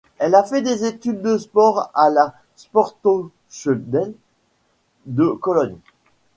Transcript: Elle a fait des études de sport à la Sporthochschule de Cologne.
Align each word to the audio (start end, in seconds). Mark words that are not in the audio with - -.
Elle 0.17 0.33
a 0.33 0.43
fait 0.43 0.63
des 0.63 0.83
études 0.83 1.21
de 1.21 1.37
sport 1.37 1.91
à 1.93 2.09
la 2.09 2.33
Sporthochschule 2.55 3.85
de 5.05 5.27
Cologne. 5.39 5.77